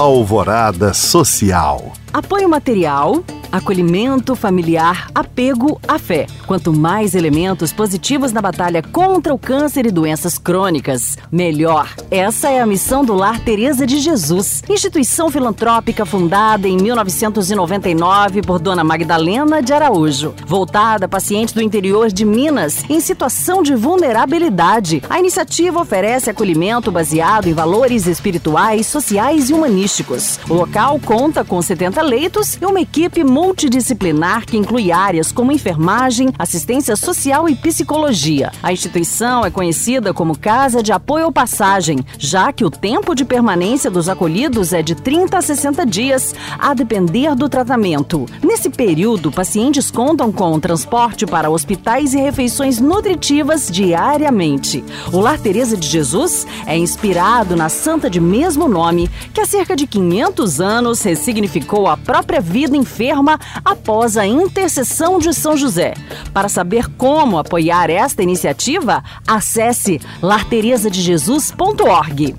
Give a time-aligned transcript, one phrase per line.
[0.00, 1.92] Alvorada Social.
[2.10, 3.22] Apoio material,
[3.52, 6.26] acolhimento familiar, apego à fé.
[6.46, 11.94] Quanto mais elementos positivos na batalha contra o câncer e doenças crônicas, melhor.
[12.10, 18.58] Essa é a missão do Lar Teresa de Jesus, instituição filantrópica fundada em 1999 por
[18.58, 25.02] Dona Magdalena de Araújo, voltada a pacientes do interior de Minas em situação de vulnerabilidade.
[25.08, 30.38] A iniciativa oferece acolhimento baseado em valores espirituais, sociais e humanísticos.
[30.48, 36.28] O local conta com 70 leitos e uma equipe multidisciplinar que inclui áreas como enfermagem,
[36.38, 38.52] assistência social e psicologia.
[38.62, 43.24] A instituição é conhecida como Casa de Apoio ao Passagem, já que o tempo de
[43.24, 48.26] permanência dos acolhidos é de 30 a 60 dias, a depender do tratamento.
[48.42, 54.84] Nesse período, pacientes contam com transporte para hospitais e refeições nutritivas diariamente.
[55.10, 59.74] O Lar Teresa de Jesus é inspirado na santa de mesmo nome, que há cerca
[59.74, 63.29] de 500 anos ressignificou a própria vida enferma
[63.64, 65.94] após a intercessão de São José.
[66.32, 72.36] Para saber como apoiar esta iniciativa, acesse larteresadejesus.org.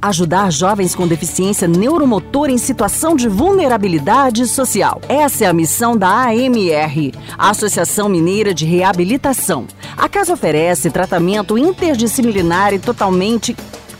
[0.00, 5.00] Ajudar jovens com deficiência neuromotora em situação de vulnerabilidade social.
[5.08, 9.66] Essa é a missão da AMR, Associação Mineira de Reabilitação.
[9.96, 13.56] A casa oferece tratamento interdisciplinar e totalmente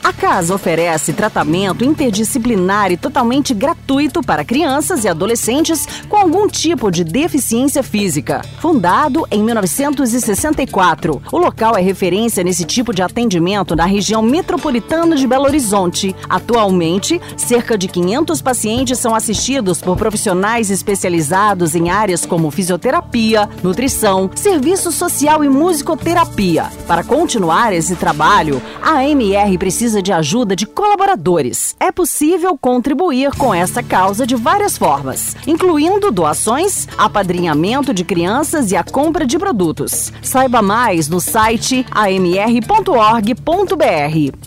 [0.08, 6.90] a casa oferece tratamento interdisciplinar e totalmente gratuito para crianças e adolescentes com algum tipo
[6.90, 8.40] de deficiência física.
[8.58, 15.26] Fundado em 1964, o local é referência nesse tipo de atendimento na região metropolitana de
[15.26, 16.16] Belo Horizonte.
[16.26, 24.30] Atualmente, cerca de 500 pacientes são assistidos por profissionais especializados em áreas como fisioterapia, nutrição,
[24.34, 26.70] serviço social e musicoterapia.
[26.86, 31.76] Para continuar esse trabalho, a AMR precisa precisa de ajuda de colaboradores.
[31.78, 38.76] É possível contribuir com essa causa de várias formas, incluindo doações, apadrinhamento de crianças e
[38.76, 40.12] a compra de produtos.
[40.22, 43.38] Saiba mais no site amr.org.br.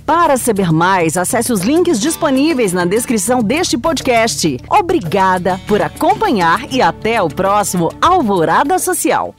[0.06, 4.58] Para saber mais, acesse os links disponíveis na descrição deste podcast.
[4.70, 9.36] Obrigada por acompanhar e até o próximo Alvorada Social.